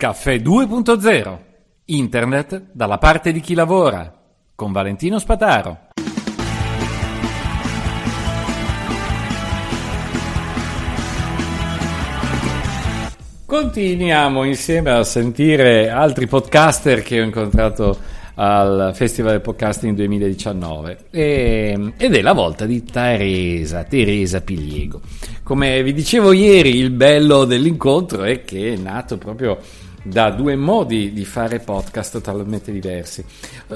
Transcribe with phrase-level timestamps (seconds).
[0.00, 1.38] Caffè 2.0
[1.84, 4.10] Internet dalla parte di chi lavora
[4.54, 5.88] con Valentino Spataro.
[13.44, 17.98] Continuiamo insieme a sentire altri podcaster che ho incontrato
[18.36, 25.02] al Festival del Podcasting 2019 e, ed è la volta di Teresa, Teresa Piliego.
[25.42, 29.58] Come vi dicevo ieri, il bello dell'incontro è che è nato proprio
[30.02, 33.24] da due modi di fare podcast totalmente diversi.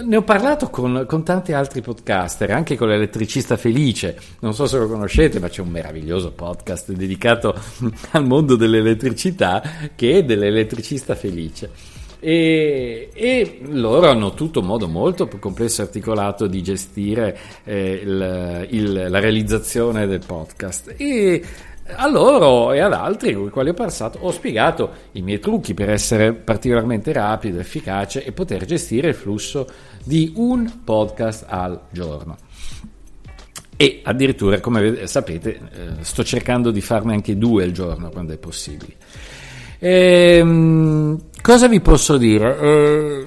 [0.05, 4.79] Ne ho parlato con, con, tanti altri podcaster, anche con l'elettricista Felice, non so se
[4.79, 7.55] lo conoscete, ma c'è un meraviglioso podcast dedicato
[8.13, 9.63] al mondo dell'elettricità
[9.95, 11.71] che è dell'elettricista Felice.
[12.21, 18.01] E, e, loro hanno tutto un modo molto più complesso e articolato di gestire eh,
[18.03, 20.95] il, il, la realizzazione del podcast.
[20.97, 21.43] E
[21.87, 25.75] a loro e ad altri con i quali ho passato ho spiegato i miei trucchi
[25.75, 29.69] per essere particolarmente rapido, efficace e poter gestire il flusso
[30.03, 32.37] di un podcast al giorno.
[33.77, 35.61] E addirittura, come sapete, eh,
[36.05, 38.95] sto cercando di farne anche due al giorno quando è possibile.
[39.81, 42.59] Ehm, cosa vi posso dire?
[42.61, 43.27] Eh,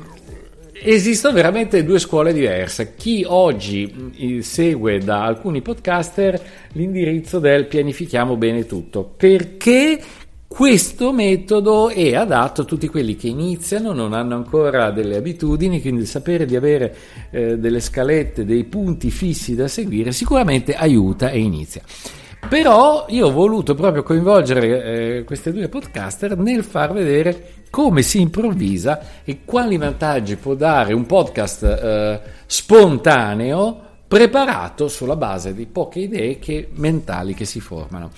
[0.94, 2.96] esistono veramente due scuole diverse.
[2.96, 6.42] Chi oggi mm, segue da alcuni podcaster
[6.74, 10.00] l'indirizzo del pianifichiamo bene tutto, perché
[10.48, 16.02] questo metodo è adatto a tutti quelli che iniziano, non hanno ancora delle abitudini, quindi
[16.02, 16.96] il sapere di avere
[17.32, 21.82] eh, delle scalette, dei punti fissi da seguire sicuramente aiuta e inizia.
[22.48, 28.22] Però io ho voluto proprio coinvolgere eh, queste due podcaster nel far vedere come si
[28.22, 36.00] improvvisa e quali vantaggi può dare un podcast eh, spontaneo preparato sulla base di poche
[36.00, 38.12] idee che, mentali che si formano.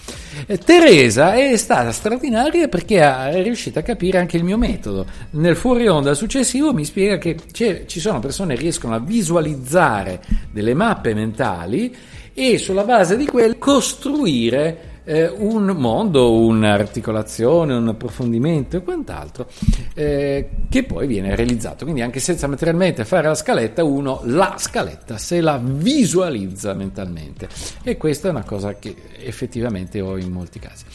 [0.46, 5.08] Eh, Teresa è stata straordinaria perché è riuscita a capire anche il mio metodo.
[5.32, 10.76] Nel fuori onda successivo mi spiega che ci sono persone che riescono a visualizzare delle
[10.76, 11.96] mappe mentali
[12.42, 19.50] e sulla base di quelle costruire eh, un mondo, un'articolazione, un approfondimento e quant'altro
[19.94, 21.84] eh, che poi viene realizzato.
[21.84, 27.50] Quindi anche senza materialmente fare la scaletta, uno la scaletta se la visualizza mentalmente
[27.84, 30.86] e questa è una cosa che effettivamente ho in molti casi.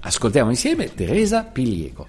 [0.00, 2.08] Ascoltiamo insieme Teresa Piliego.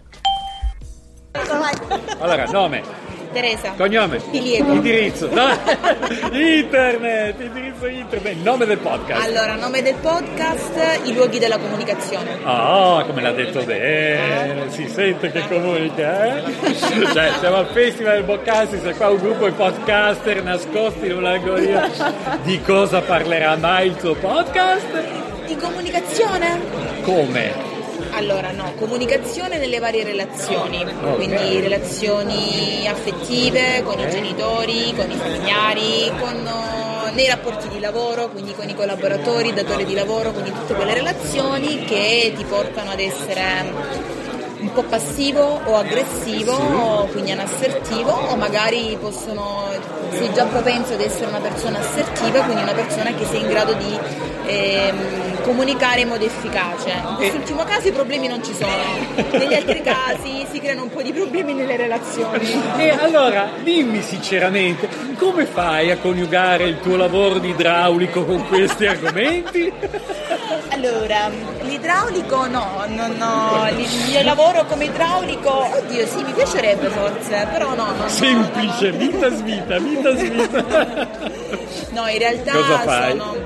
[2.18, 3.05] Allora, nome.
[3.36, 3.74] Teresa.
[3.76, 4.20] Cognome.
[4.32, 4.72] Piliego.
[4.72, 5.28] Indirizzo.
[5.30, 5.50] No.
[6.32, 7.42] internet.
[7.42, 8.42] Indirizzo internet.
[8.42, 9.28] Nome del podcast.
[9.28, 12.40] Allora, nome del podcast, i luoghi della comunicazione.
[12.44, 14.72] Ah, oh, come l'ha detto bene.
[14.72, 16.44] Si sente che comunica, eh?
[17.12, 21.90] cioè, siamo al Festival del Boccassi, se qua un gruppo di podcaster nascosti in un'algoritmo.
[22.44, 25.46] Di cosa parlerà mai il tuo podcast?
[25.46, 26.62] Di comunicazione.
[27.02, 27.75] Come?
[28.16, 31.16] Allora, no, comunicazione nelle varie relazioni, okay.
[31.16, 38.30] quindi relazioni affettive con i genitori, con i familiari, con, uh, nei rapporti di lavoro,
[38.30, 43.02] quindi con i collaboratori, datori di lavoro, quindi tutte quelle relazioni che ti portano ad
[43.02, 44.24] essere
[44.60, 49.68] un po' passivo o aggressivo, quindi anassertivo, o magari possono,
[50.12, 53.74] sei già propenso ad essere una persona assertiva, quindi una persona che sei in grado
[53.74, 54.00] di
[54.46, 56.90] ehm, comunicare in modo efficace.
[56.90, 58.74] In quest'ultimo caso i problemi non ci sono,
[59.32, 62.64] negli altri casi si creano un po' di problemi nelle relazioni.
[62.78, 68.88] E allora dimmi sinceramente, come fai a coniugare il tuo lavoro di idraulico con questi
[68.88, 69.72] argomenti?
[70.70, 71.30] Allora,
[71.62, 77.92] l'idraulico no, non ho, il lavoro come idraulico, oddio sì, mi piacerebbe forse, però no.
[77.98, 78.98] non Semplice, no.
[78.98, 81.08] vita svita, vita svita.
[81.92, 83.12] No, in realtà Cosa fai?
[83.12, 83.45] sono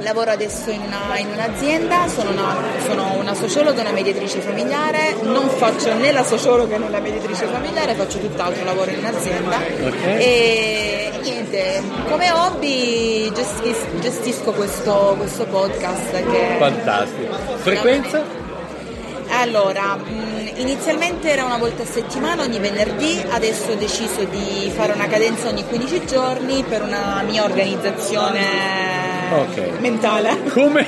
[0.00, 5.16] lavoro adesso in, una, in un'azienda, sono una, sono una, sociologa e una mediatrice familiare,
[5.22, 10.18] non faccio né la sociologa né la mediatrice familiare, faccio tutt'altro, lavoro in un'azienda okay.
[10.18, 16.56] e niente, come hobby gestis, gestisco questo, questo, podcast che...
[16.58, 17.34] Fantastico.
[17.56, 18.38] Frequenza?
[19.32, 24.92] Allora, mm, inizialmente era una volta a settimana, ogni venerdì, adesso ho deciso di fare
[24.92, 29.78] una cadenza ogni 15 giorni per una mia organizzazione okay.
[29.78, 30.42] mentale.
[30.50, 30.86] Come?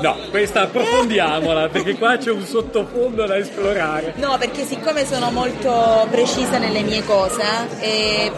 [0.00, 4.12] No, questa approfondiamola perché qua c'è un sottofondo da esplorare.
[4.16, 7.42] No, perché siccome sono molto precisa nelle mie cose
[7.80, 8.30] e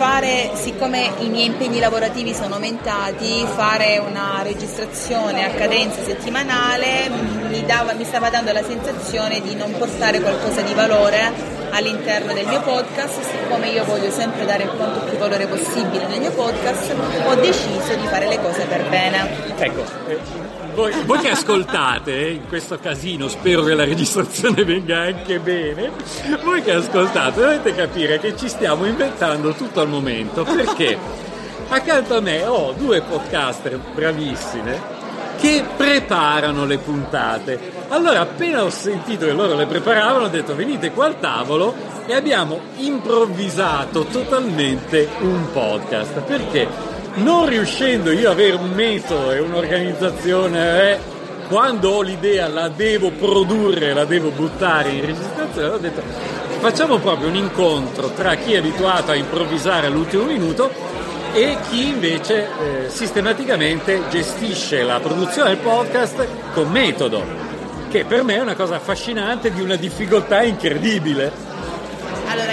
[0.00, 7.10] fare, siccome i miei impegni lavorativi sono aumentati, fare una registrazione a cadenza settimanale
[7.50, 11.30] mi, dava, mi stava dando la sensazione di non portare qualcosa di valore
[11.72, 16.32] all'interno del mio podcast, siccome io voglio sempre dare quanto più valore possibile nel mio
[16.32, 16.94] podcast,
[17.26, 19.39] ho deciso di fare le cose per bene.
[19.62, 19.84] Ecco,
[20.74, 25.90] voi, voi che ascoltate eh, in questo casino, spero che la registrazione venga anche bene,
[26.42, 30.96] voi che ascoltate dovete capire che ci stiamo inventando tutto al momento perché
[31.68, 34.80] accanto a me ho due podcaster bravissime
[35.38, 37.58] che preparano le puntate.
[37.88, 41.74] Allora, appena ho sentito che loro le preparavano, ho detto venite qua al tavolo
[42.06, 46.20] e abbiamo improvvisato totalmente un podcast.
[46.20, 50.98] Perché non riuscendo io ad avere un metodo e un'organizzazione, eh,
[51.48, 56.02] quando ho l'idea la devo produrre, la devo buttare in registrazione, ho detto
[56.60, 60.70] facciamo proprio un incontro tra chi è abituato a improvvisare all'ultimo minuto
[61.32, 62.48] e chi invece
[62.84, 67.24] eh, sistematicamente gestisce la produzione del podcast con metodo,
[67.88, 71.48] che per me è una cosa affascinante di una difficoltà incredibile.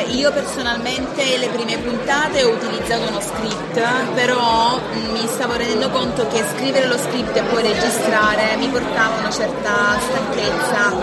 [0.10, 3.82] Io personalmente le prime puntate ho utilizzato uno script,
[4.14, 9.18] però mm, mi stavo rendendo conto che scrivere lo script e poi registrare mi portava
[9.18, 10.96] una certa stanchezza.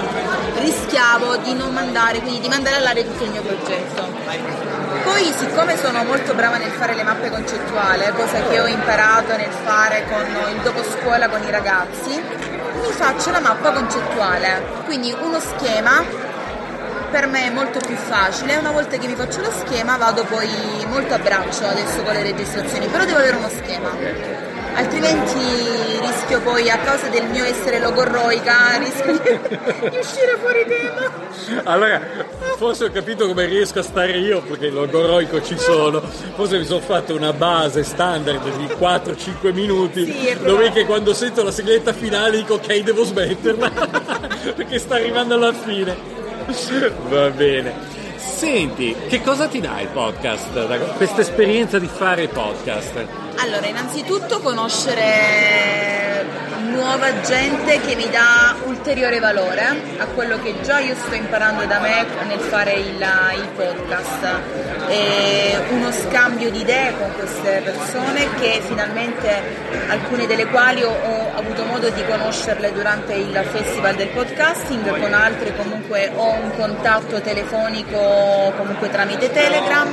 [0.58, 4.08] Rischiavo di non mandare, quindi di mandare all'aria tutto il mio progetto.
[5.04, 9.52] Poi siccome sono molto brava nel fare le mappe concettuali, cosa che ho imparato nel
[9.64, 15.38] fare con il dopo scuola con i ragazzi, mi faccio la mappa concettuale, quindi uno
[15.40, 16.23] schema
[17.14, 20.48] per me è molto più facile, una volta che mi faccio lo schema vado poi
[20.88, 23.88] molto a braccio adesso con le registrazioni, però devo avere uno schema.
[24.74, 25.38] Altrimenti
[26.00, 31.62] rischio poi a causa del mio essere logorroica rischio di, uscire fuori tema.
[31.62, 32.00] Allora
[32.56, 36.00] forse ho capito come riesco a stare io perché logorroico ci sono.
[36.00, 41.44] Forse mi sono fatto una base standard di 4-5 minuti sì, dove che quando sento
[41.44, 43.70] la sigletta finale dico ok devo smetterla
[44.56, 46.13] perché sta arrivando alla fine
[47.08, 53.06] va bene Senti, che cosa ti dà il podcast, questa esperienza di fare podcast?
[53.36, 56.24] Allora, innanzitutto conoscere
[56.74, 61.78] nuova gente che mi dà ulteriore valore a quello che già io sto imparando da
[61.78, 64.26] me nel fare il, il podcast.
[64.88, 65.53] E
[66.24, 69.42] scambio di idee con queste persone che finalmente
[69.88, 75.12] alcune delle quali ho, ho avuto modo di conoscerle durante il festival del podcasting, con
[75.12, 79.92] altre comunque ho un contatto telefonico comunque tramite Telegram.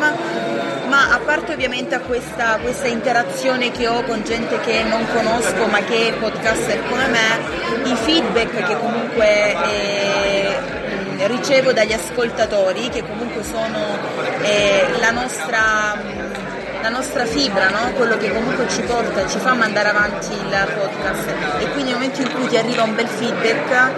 [0.87, 5.65] Ma a parte ovviamente a questa, questa, interazione che ho con gente che non conosco
[5.67, 10.80] ma che è podcaster come me, i feedback che comunque eh,
[11.27, 13.97] ricevo dagli ascoltatori, che comunque sono
[14.41, 16.29] eh, la nostra
[16.81, 17.91] la nostra fibra, no?
[17.94, 21.27] quello che comunque ci porta, ci fa mandare avanti il podcast
[21.59, 23.91] e quindi nel momento in cui ti arriva un bel feedback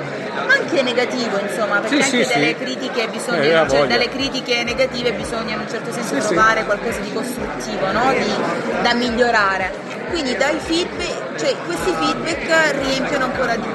[0.48, 2.56] anche negativo insomma perché sì, anche sì, delle, sì.
[2.56, 7.14] Critiche bisogna, eh, cioè, dalle critiche negative bisogna in un certo senso trovare qualcosa di
[7.14, 8.12] costruttivo no?
[8.12, 8.34] di,
[8.82, 13.68] da migliorare quindi dai feedback, cioè questi feedback riempiono ancora di,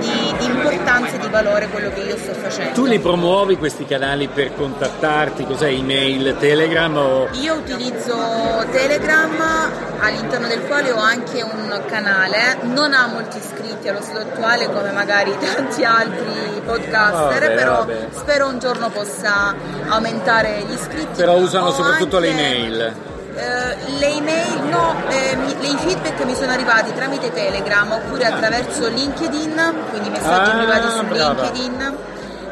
[0.00, 1.05] di, di, importanza
[1.42, 2.72] valore quello che io sto facendo.
[2.72, 5.44] Tu li promuovi questi canali per contattarti?
[5.44, 6.96] Cos'è email, Telegram?
[6.96, 7.28] O...
[7.32, 9.34] Io utilizzo Telegram
[9.98, 14.90] all'interno del quale ho anche un canale, non ha molti iscritti allo stato attuale come
[14.92, 18.08] magari tanti altri podcaster, vabbè, però vabbè.
[18.12, 19.54] spero un giorno possa
[19.88, 21.16] aumentare gli iscritti.
[21.16, 22.28] Però usano soprattutto anche...
[22.28, 22.94] le email.
[23.36, 28.88] Uh, le email no, eh, mi, i feedback mi sono arrivati tramite Telegram oppure attraverso
[28.88, 31.42] LinkedIn, quindi messaggi ah, privati su brava.
[31.42, 31.96] LinkedIn.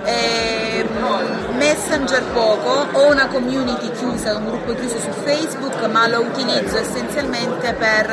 [0.04, 0.86] Eh,
[1.56, 7.72] Messenger poco, ho una community chiusa, un gruppo chiuso su Facebook, ma lo utilizzo essenzialmente
[7.72, 8.10] per